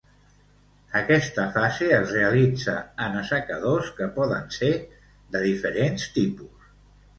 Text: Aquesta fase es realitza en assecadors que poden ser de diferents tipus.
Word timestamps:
Aquesta 0.99 1.43
fase 1.57 1.89
es 1.97 2.13
realitza 2.15 2.75
en 3.09 3.19
assecadors 3.21 3.93
que 4.01 4.09
poden 4.17 4.51
ser 4.59 4.73
de 5.37 5.45
diferents 5.47 6.11
tipus. 6.19 6.75